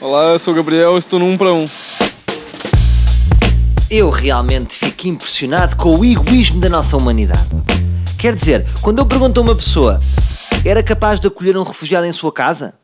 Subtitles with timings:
[0.00, 1.64] Olá, eu sou o Gabriel, estou no 1 para 1.
[3.88, 7.48] Eu realmente fico impressionado com o egoísmo da nossa humanidade.
[8.18, 10.00] Quer dizer, quando eu pergunto a uma pessoa,
[10.64, 12.74] era capaz de acolher um refugiado em sua casa?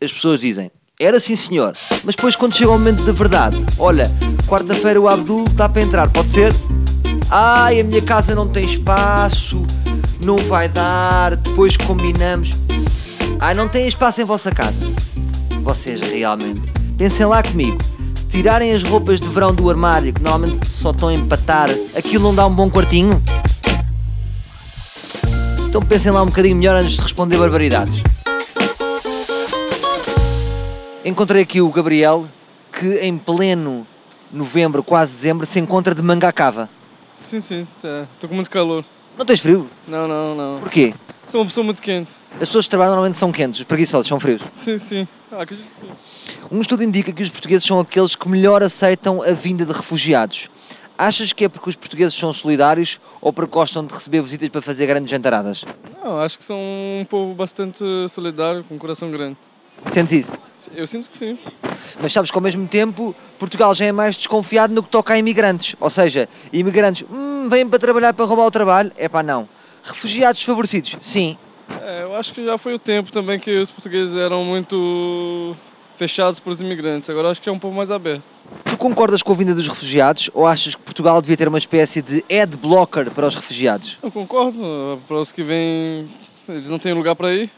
[0.00, 0.70] As pessoas dizem,
[1.00, 1.72] era sim senhor.
[2.04, 4.10] Mas depois quando chega o momento da verdade, olha,
[4.46, 6.52] quarta-feira o Abdul está para entrar, pode ser?
[7.30, 9.64] Ai, a minha casa não tem espaço,
[10.20, 12.50] não vai dar, depois combinamos.
[13.40, 15.07] Ai, não tem espaço em vossa casa.
[16.18, 17.78] Realmente, pensem lá comigo.
[18.16, 22.24] Se tirarem as roupas de verão do armário, que normalmente só estão a empatar, aquilo
[22.24, 23.22] não dá um bom quartinho?
[25.68, 28.02] Então pensem lá um bocadinho melhor antes de responder barbaridades.
[31.04, 32.26] Encontrei aqui o Gabriel,
[32.72, 33.86] que em pleno
[34.32, 36.68] novembro, quase dezembro, se encontra de manga à cava.
[37.16, 38.06] Sim, sim, tá.
[38.12, 38.84] estou com muito calor.
[39.16, 39.68] Não tens frio?
[39.86, 40.58] Não, não, não.
[40.58, 40.94] Porquê?
[41.30, 42.10] Sou uma pessoa muito quente.
[42.34, 44.40] As pessoas que trabalham normalmente são quentes, os preguiçosos são frios.
[44.54, 45.08] Sim, sim.
[45.30, 45.88] Ah, que sim.
[46.50, 50.48] Um estudo indica que os portugueses são aqueles que melhor aceitam a vinda de refugiados.
[50.96, 54.62] Achas que é porque os portugueses são solidários ou porque gostam de receber visitas para
[54.62, 55.64] fazer grandes jantaradas?
[56.02, 59.36] Não, acho que são um povo bastante solidário, com um coração grande.
[59.88, 60.32] Sentes isso?
[60.74, 61.38] Eu sinto que sim.
[62.00, 65.18] Mas sabes que ao mesmo tempo Portugal já é mais desconfiado no que toca a
[65.18, 65.76] imigrantes.
[65.78, 68.90] Ou seja, imigrantes, hum, vêm para trabalhar para roubar o trabalho?
[68.96, 69.48] É pá, não.
[69.88, 70.96] Refugiados desfavorecidos?
[71.00, 71.36] Sim.
[71.82, 75.56] É, eu acho que já foi o tempo também que os portugueses eram muito
[75.96, 77.10] fechados para os imigrantes.
[77.10, 78.22] Agora acho que é um povo mais aberto.
[78.64, 82.00] Tu concordas com a vinda dos refugiados ou achas que Portugal devia ter uma espécie
[82.00, 83.98] de ad blocker para os refugiados?
[84.02, 85.00] Eu concordo.
[85.06, 86.08] Para os que vêm,
[86.48, 87.50] eles não têm lugar para ir.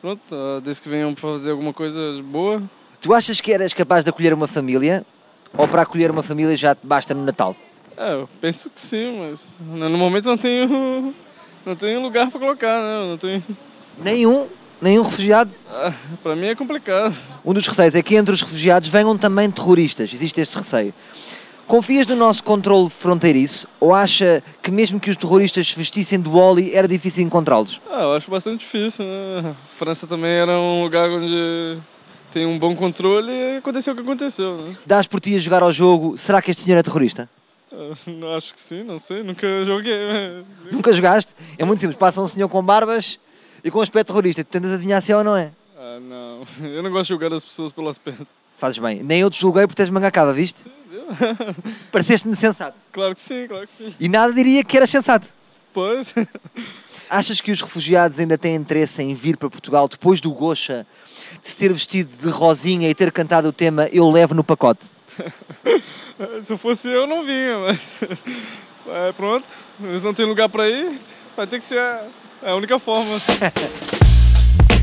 [0.00, 2.62] Pronto, ah, desde que venham para fazer alguma coisa boa.
[3.00, 5.04] Tu achas que eras capaz de acolher uma família
[5.56, 7.54] ou para acolher uma família já te basta no Natal?
[7.96, 11.14] É, eu penso que sim, mas no momento não tenho,
[11.64, 13.08] não tenho lugar para colocar, né?
[13.10, 13.42] Não tenho...
[14.02, 14.46] Nenhum,
[14.80, 15.50] nenhum refugiado.
[15.70, 17.14] Ah, para mim é complicado.
[17.44, 20.12] Um dos receios é que entre os refugiados venham também terroristas.
[20.12, 20.94] Existe este receio.
[21.66, 26.32] Confias no nosso controle fronteiriço ou acha que mesmo que os terroristas se vestissem do
[26.32, 27.80] Wally era difícil encontrá-los?
[27.88, 29.50] Ah, eu acho bastante difícil, né?
[29.50, 31.78] A França também era um lugar onde
[32.32, 34.74] tem um bom controle e aconteceu o que aconteceu, né?
[34.84, 37.28] Dás por ti a jogar ao jogo, será que este senhor é terrorista?
[38.36, 40.44] Acho que sim, não sei, nunca joguei.
[40.70, 41.34] Nunca jogaste?
[41.58, 43.18] É muito simples, passa um senhor com barbas
[43.64, 44.44] e com aspecto terrorista.
[44.44, 45.52] Tu tentas adivinhar se é ou não é?
[45.76, 46.46] Ah, não.
[46.68, 48.26] Eu não gosto de julgar as pessoas pelo aspecto.
[48.58, 49.02] Fazes bem.
[49.02, 50.70] Nem eu te julguei por teres manga cava, viste?
[51.90, 52.76] Pareceste-me sensato.
[52.92, 53.94] Claro que sim, claro que sim.
[53.98, 55.28] E nada diria que era sensato.
[55.72, 56.14] Pois.
[57.08, 60.86] Achas que os refugiados ainda têm interesse em vir para Portugal depois do Gocha,
[61.42, 64.86] de se ter vestido de rosinha e ter cantado o tema Eu Levo no Pacote?
[66.44, 67.80] Se eu fosse eu, não vinha, mas.
[68.88, 69.46] É, pronto,
[69.84, 70.98] eles não têm lugar para ir,
[71.36, 72.02] vai ter que ser a,
[72.42, 73.20] a única forma.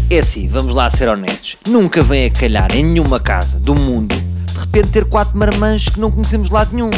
[0.10, 1.58] É assim, vamos lá ser honestos.
[1.68, 4.16] Nunca vem a calhar em nenhuma casa do mundo
[4.58, 6.90] de repente ter quatro marmãs que não conhecemos de lado nenhum.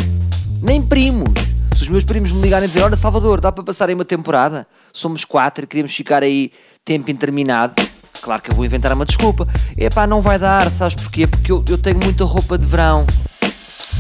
[0.61, 1.48] Nem primos.
[1.79, 4.03] Se os meus primos me ligarem e dizer, olha Salvador, dá para passar aí uma
[4.03, 4.67] temporada?
[4.91, 6.51] Somos quatro, queremos ficar aí
[6.83, 7.81] tempo interminado.
[8.21, 9.47] Claro que eu vou inventar uma desculpa.
[9.77, 11.25] Epá, não vai dar, sabes porquê?
[11.25, 13.05] Porque eu, eu tenho muita roupa de verão.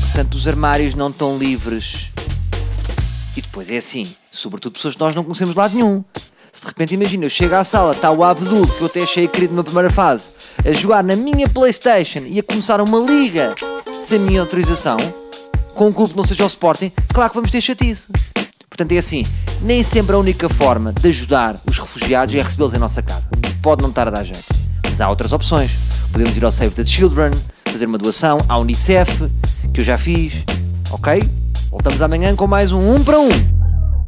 [0.01, 2.11] Portanto, os armários não estão livres.
[3.37, 6.03] E depois é assim, sobretudo pessoas que nós não conhecemos de lado nenhum.
[6.51, 9.25] Se de repente imagina, eu chego à sala, está o Abdul, que eu até achei
[9.25, 10.31] querido na primeira fase,
[10.65, 13.55] a jogar na minha Playstation e a começar uma liga
[14.03, 14.97] sem minha autorização,
[15.79, 18.09] com um clube que não seja o Sporting, claro que vamos ter chatice.
[18.69, 19.25] Portanto é assim,
[19.61, 23.29] nem sempre a única forma de ajudar os refugiados é recebê-los em nossa casa.
[23.61, 24.43] Pode não estar a dar jeito.
[24.83, 25.71] Mas há outras opções.
[26.11, 27.31] Podemos ir ao Save the Children,
[27.63, 29.31] fazer uma doação, à Unicef,
[29.73, 30.43] que eu já fiz,
[30.91, 31.23] ok?
[31.71, 33.48] Voltamos amanhã com mais um 1 para 1.